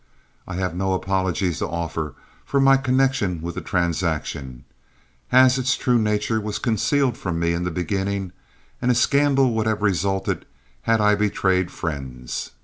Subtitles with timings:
[0.47, 4.63] I have no apologies to offer for my connection with the transaction,
[5.31, 8.31] as its true nature was concealed from me in the beginning,
[8.81, 10.45] and a scandal would have resulted
[10.85, 12.49] had I betrayed friends.